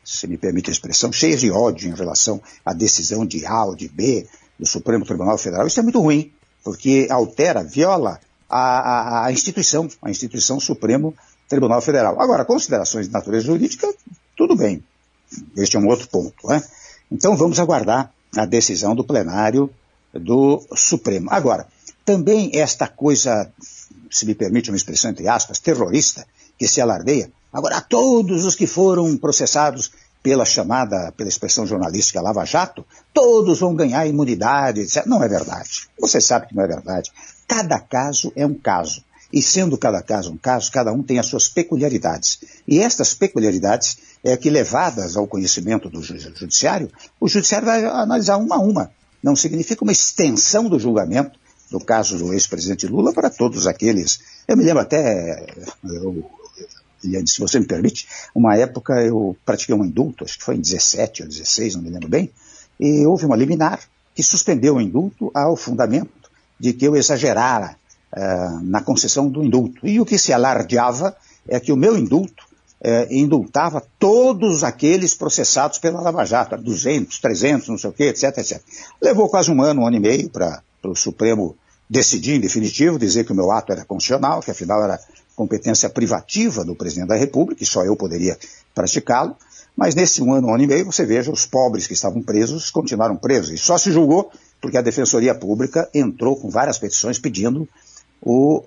[0.08, 3.76] se me permite a expressão, cheias de ódio em relação à decisão de A ou
[3.76, 4.26] de B
[4.58, 5.66] do Supremo Tribunal Federal.
[5.66, 6.32] Isso é muito ruim,
[6.64, 8.18] porque altera, viola
[8.48, 11.14] a, a, a instituição, a instituição Supremo
[11.46, 12.20] Tribunal Federal.
[12.20, 13.86] Agora, considerações de natureza jurídica,
[14.34, 14.82] tudo bem.
[15.54, 16.48] Este é um outro ponto.
[16.48, 16.62] Né?
[17.12, 19.70] Então vamos aguardar a decisão do plenário
[20.14, 21.28] do Supremo.
[21.30, 21.68] Agora,
[22.02, 23.52] também esta coisa,
[24.10, 26.26] se me permite uma expressão entre aspas, terrorista,
[26.58, 29.90] que se alardeia, Agora, todos os que foram processados
[30.22, 32.84] pela chamada, pela expressão jornalística Lava Jato,
[33.14, 35.06] todos vão ganhar imunidade, etc.
[35.06, 35.88] Não é verdade.
[35.98, 37.10] Você sabe que não é verdade.
[37.46, 39.02] Cada caso é um caso.
[39.32, 42.40] E sendo cada caso um caso, cada um tem as suas peculiaridades.
[42.66, 48.56] E estas peculiaridades é que, levadas ao conhecimento do judiciário, o judiciário vai analisar uma
[48.56, 48.90] a uma.
[49.22, 51.38] Não significa uma extensão do julgamento
[51.70, 54.20] do caso do ex-presidente Lula para todos aqueles.
[54.46, 55.46] Eu me lembro até,
[55.84, 56.30] eu,
[57.00, 61.22] se você me permite, uma época eu pratiquei um indulto, acho que foi em 17
[61.22, 62.30] ou 16, não me lembro bem,
[62.78, 63.80] e houve uma liminar
[64.14, 67.76] que suspendeu o indulto ao fundamento de que eu exagerara
[68.12, 69.86] uh, na concessão do indulto.
[69.86, 72.44] E o que se alardeava é que o meu indulto
[72.80, 78.36] uh, indultava todos aqueles processados pela Lava Jato, 200, 300, não sei o quê, etc,
[78.38, 78.60] etc.
[79.00, 81.56] Levou quase um ano, um ano e meio para o Supremo
[81.88, 85.00] decidir em definitivo, dizer que o meu ato era constitucional, que afinal era
[85.38, 88.36] competência privativa do presidente da República, e só eu poderia
[88.74, 89.36] praticá-lo.
[89.76, 92.72] Mas nesse um ano, um ano e meio, você veja, os pobres que estavam presos
[92.72, 93.52] continuaram presos.
[93.52, 97.68] E só se julgou porque a Defensoria Pública entrou com várias petições pedindo
[98.20, 98.64] o, uh,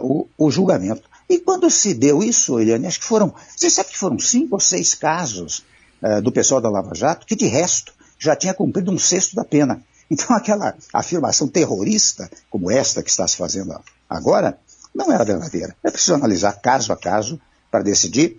[0.00, 1.02] o, o, julgamento.
[1.28, 4.60] E quando se deu isso, Eliane, acho que foram, você sabe que foram cinco ou
[4.60, 5.64] seis casos
[6.00, 9.44] uh, do pessoal da Lava Jato que, de resto, já tinha cumprido um sexto da
[9.44, 9.82] pena.
[10.08, 13.74] Então, aquela afirmação terrorista, como esta que está se fazendo
[14.08, 14.56] agora,
[14.94, 15.74] não era verdadeira.
[15.82, 18.36] É preciso analisar caso a caso para decidir,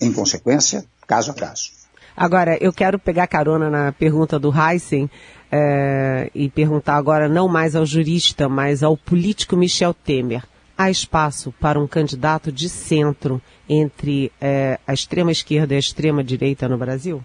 [0.00, 1.70] em consequência, caso a caso.
[2.16, 5.10] Agora, eu quero pegar carona na pergunta do Heisen
[5.50, 10.44] é, e perguntar agora não mais ao jurista, mas ao político Michel Temer.
[10.76, 16.24] Há espaço para um candidato de centro entre é, a extrema esquerda e a extrema
[16.24, 17.22] direita no Brasil?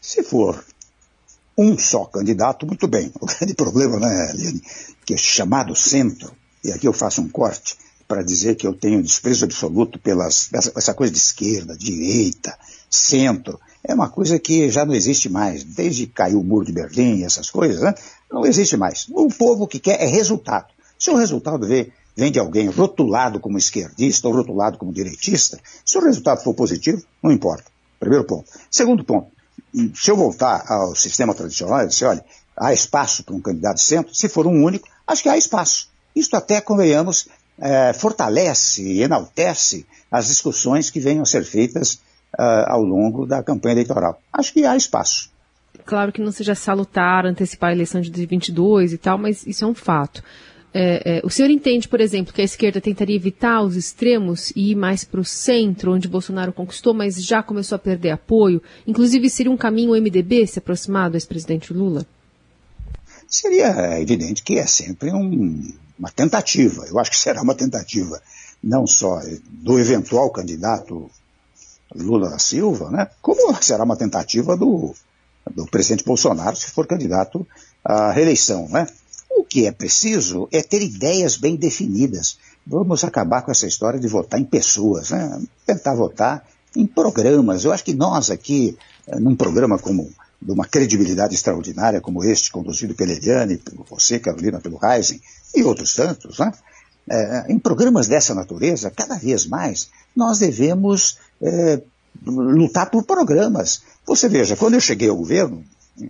[0.00, 0.62] Se for
[1.56, 3.10] um só candidato, muito bem.
[3.20, 4.62] O grande problema, né, Eliane,
[5.04, 6.30] que é chamado centro,
[6.66, 7.76] e aqui eu faço um corte
[8.08, 12.56] para dizer que eu tenho desprezo absoluto pelas essa, coisa de esquerda, direita,
[12.90, 15.62] centro é uma coisa que já não existe mais.
[15.62, 17.94] Desde que caiu o muro de Berlim, essas coisas, né?
[18.30, 19.06] não existe mais.
[19.10, 20.66] O povo que quer é resultado.
[20.98, 25.96] Se o resultado vem, vem de alguém rotulado como esquerdista ou rotulado como direitista, se
[25.98, 27.64] o resultado for positivo, não importa.
[28.00, 28.50] Primeiro ponto.
[28.70, 29.30] Segundo ponto,
[29.94, 32.24] se eu voltar ao sistema tradicional, eu disse, olha,
[32.56, 35.88] há espaço para um candidato centro, se for um único, acho que há espaço.
[36.16, 42.00] Isto até, convenhamos, é, fortalece e enaltece as discussões que venham a ser feitas
[42.38, 44.20] uh, ao longo da campanha eleitoral.
[44.32, 45.30] Acho que há espaço.
[45.84, 49.68] Claro que não seja salutar antecipar a eleição de 2022 e tal, mas isso é
[49.68, 50.22] um fato.
[50.74, 54.72] É, é, o senhor entende, por exemplo, que a esquerda tentaria evitar os extremos e
[54.72, 58.62] ir mais para o centro, onde Bolsonaro conquistou, mas já começou a perder apoio?
[58.86, 62.04] Inclusive, seria um caminho o MDB se aproximar do ex-presidente Lula?
[63.26, 66.86] Seria evidente que é sempre um, uma tentativa.
[66.86, 68.20] Eu acho que será uma tentativa
[68.62, 71.10] não só do eventual candidato
[71.94, 73.08] Lula da Silva, né?
[73.22, 74.94] como será uma tentativa do,
[75.54, 77.46] do presidente Bolsonaro se for candidato
[77.84, 78.68] à reeleição.
[78.68, 78.86] Né?
[79.30, 82.38] O que é preciso é ter ideias bem definidas.
[82.66, 85.40] Vamos acabar com essa história de votar em pessoas, né?
[85.64, 87.64] tentar votar em programas.
[87.64, 92.52] Eu acho que nós aqui, eh, num programa como de uma credibilidade extraordinária como este,
[92.52, 95.20] conduzido pela Eliane, por você, Carolina, pelo Reisen
[95.56, 96.52] e outros tantos, né?
[97.08, 101.80] É, em programas dessa natureza, cada vez mais, nós devemos é,
[102.24, 103.82] lutar por programas.
[104.04, 105.64] Você veja, quando eu cheguei ao governo,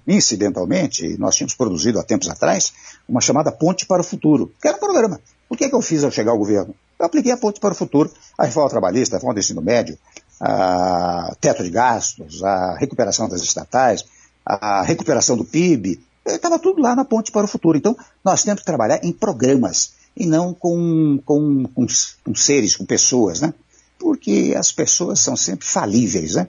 [0.06, 2.72] incidentalmente, nós tínhamos produzido há tempos atrás
[3.08, 5.20] uma chamada Ponte para o Futuro, que era um programa.
[5.48, 6.74] O que é que eu fiz ao chegar ao governo?
[6.98, 9.98] Eu apliquei a Ponte para o Futuro, a reforma trabalhista, a reforma do ensino médio,
[10.40, 14.04] a teto de gastos, a recuperação das estatais,
[14.44, 17.78] a recuperação do PIB, estava tudo lá na Ponte para o Futuro.
[17.78, 21.86] Então, nós temos que trabalhar em programas e não com, com, com,
[22.24, 23.52] com seres, com pessoas, né?
[23.98, 26.48] porque as pessoas são sempre falíveis, né?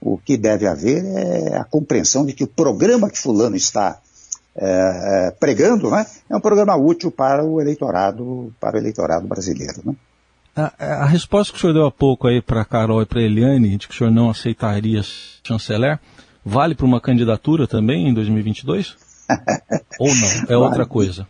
[0.00, 3.98] O que deve haver é a compreensão de que o programa que fulano está
[4.54, 9.80] é, é, pregando, né, é um programa útil para o eleitorado, para o eleitorado brasileiro,
[9.84, 9.94] né?
[10.54, 13.76] A, a resposta que o senhor deu há pouco aí para Carol e para Eliane,
[13.76, 15.02] de que o senhor não aceitaria
[15.44, 16.00] chanceler,
[16.44, 18.96] vale para uma candidatura também em 2022?
[19.98, 20.44] Ou não?
[20.48, 21.26] É outra coisa?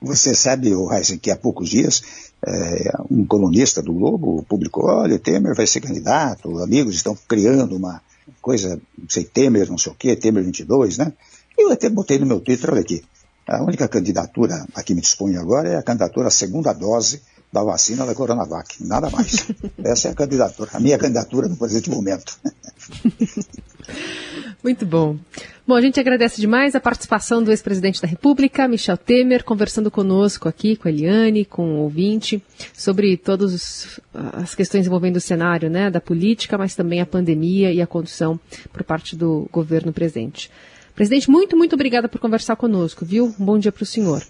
[0.00, 2.02] Você sabe, Heisen, que há poucos dias
[2.46, 8.00] é, um colunista do Globo publicou, olha, Temer vai ser candidato, amigos estão criando uma
[8.40, 11.12] coisa, não sei, Temer não sei o quê, Temer 22, né?
[11.58, 13.02] Eu até botei no meu Twitter, olha aqui,
[13.46, 17.22] a única candidatura a que me disponho agora é a candidatura à segunda dose
[17.52, 19.46] da vacina da Coronavac, nada mais.
[19.82, 22.38] Essa é a candidatura, a minha candidatura no presente momento.
[24.62, 25.16] Muito bom.
[25.66, 30.48] Bom, a gente agradece demais a participação do ex-presidente da República, Michel Temer, conversando conosco
[30.48, 35.90] aqui, com a Eliane, com o ouvinte, sobre todas as questões envolvendo o cenário né,
[35.90, 38.38] da política, mas também a pandemia e a condução
[38.72, 40.50] por parte do governo presente.
[40.94, 43.34] Presidente, muito, muito obrigada por conversar conosco, viu?
[43.38, 44.22] Um bom dia para o senhor.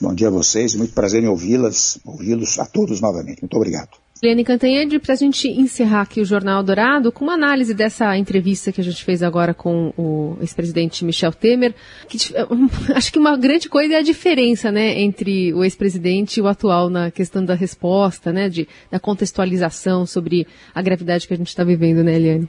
[0.00, 3.40] Bom dia a vocês, muito prazer em ouvi-las, ouvi-los a todos novamente.
[3.40, 4.05] Muito obrigado.
[4.22, 8.72] Eliane Cantanhede, para a gente encerrar aqui o Jornal Dourado, com uma análise dessa entrevista
[8.72, 11.74] que a gente fez agora com o ex-presidente Michel Temer,
[12.08, 12.16] que,
[12.94, 16.88] acho que uma grande coisa é a diferença né, entre o ex-presidente e o atual
[16.88, 21.62] na questão da resposta, né, de, da contextualização sobre a gravidade que a gente está
[21.62, 22.48] vivendo, né, Eliane?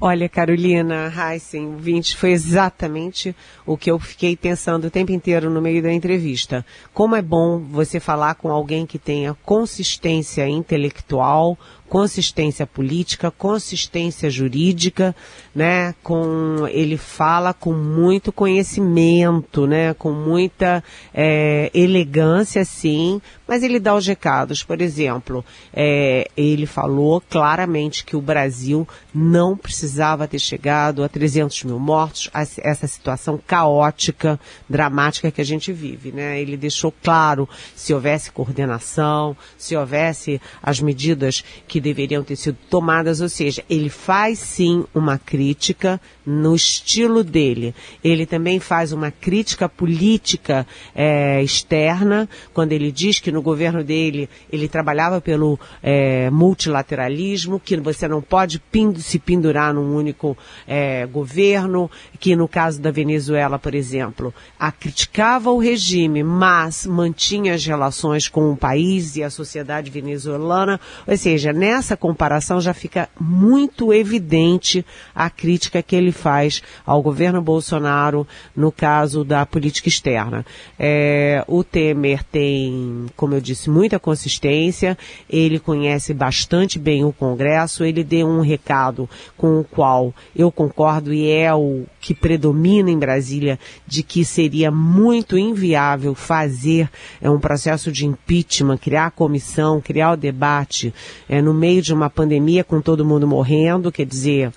[0.00, 3.34] Olha, Carolina Heissen, 20, foi exatamente
[3.64, 6.66] o que eu fiquei pensando o tempo inteiro no meio da entrevista.
[6.92, 11.56] Como é bom você falar com alguém que tenha consistência intelectual,
[11.88, 15.14] consistência política, consistência jurídica,
[15.54, 15.94] né?
[16.02, 19.94] Com ele fala com muito conhecimento, né?
[19.94, 20.82] Com muita
[21.12, 24.62] é, elegância, sim, mas ele dá os recados.
[24.62, 31.64] Por exemplo, é, ele falou claramente que o Brasil não precisava ter chegado a 300
[31.64, 36.40] mil mortos, a essa situação caótica, dramática que a gente vive, né?
[36.40, 43.20] Ele deixou claro se houvesse coordenação, se houvesse as medidas que deveriam ter sido tomadas,
[43.20, 47.74] ou seja, ele faz sim uma crítica no estilo dele.
[48.02, 54.28] Ele também faz uma crítica política é, externa, quando ele diz que no governo dele
[54.50, 58.60] ele trabalhava pelo é, multilateralismo, que você não pode
[58.98, 65.50] se pendurar num único é, governo, que no caso da Venezuela, por exemplo, a criticava
[65.50, 70.80] o regime, mas mantinha as relações com o país e a sociedade venezuelana.
[71.06, 74.84] Ou seja, nessa comparação já fica muito evidente
[75.14, 80.44] a crítica que ele faz ao governo Bolsonaro no caso da política externa.
[80.78, 84.98] É, o Temer tem, como eu disse, muita consistência,
[85.28, 91.14] ele conhece bastante bem o Congresso, ele deu um recado com o qual eu concordo
[91.14, 96.90] e é o que predomina em Brasília de que seria muito inviável fazer
[97.22, 100.92] é, um processo de impeachment, criar comissão, criar o debate
[101.26, 104.52] é, no meio de uma pandemia com todo mundo morrendo, quer dizer,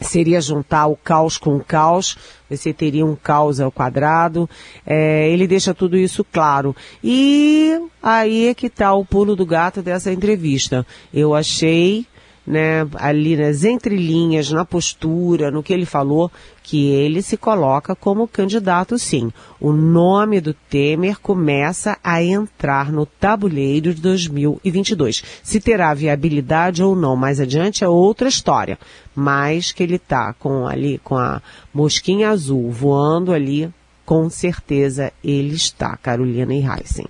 [0.00, 2.16] seria juntar o caos com o caos,
[2.48, 4.48] você teria um caos ao quadrado.
[4.84, 6.74] É, ele deixa tudo isso claro.
[7.02, 10.86] E aí é que está o pulo do gato dessa entrevista.
[11.12, 12.06] Eu achei
[12.46, 16.30] né, ali nas entrelinhas, na postura, no que ele falou,
[16.62, 19.32] que ele se coloca como candidato sim.
[19.60, 25.22] O nome do Temer começa a entrar no tabuleiro de 2022.
[25.42, 28.78] Se terá viabilidade ou não mais adiante é outra história.
[29.14, 31.40] Mas que ele está com ali com a
[31.72, 33.70] mosquinha azul voando ali,
[34.04, 37.06] com certeza ele está, Carolina e Heissen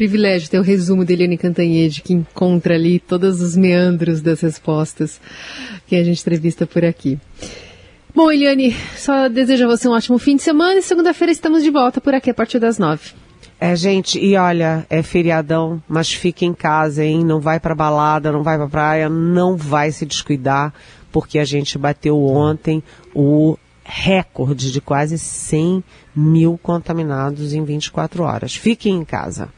[0.00, 5.20] privilégio ter o resumo de Eliane Cantanhede, que encontra ali todos os meandros das respostas
[5.86, 7.18] que a gente entrevista por aqui.
[8.14, 11.68] Bom, Eliane, só desejo a você um ótimo fim de semana e segunda-feira estamos de
[11.68, 13.10] volta por aqui a partir das nove.
[13.60, 17.22] É, gente, e olha, é feriadão, mas fique em casa, hein?
[17.22, 20.72] Não vai pra balada, não vai pra praia, não vai se descuidar,
[21.12, 22.82] porque a gente bateu ontem
[23.14, 25.84] o recorde de quase 100
[26.16, 28.56] mil contaminados em 24 horas.
[28.56, 29.50] Fiquem em casa.